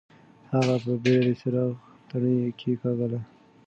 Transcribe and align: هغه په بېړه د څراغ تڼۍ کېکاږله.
هغه 0.53 0.75
په 0.83 0.91
بېړه 1.03 1.21
د 1.35 1.37
څراغ 1.39 1.71
تڼۍ 2.09 2.35
کېکاږله. 2.59 3.19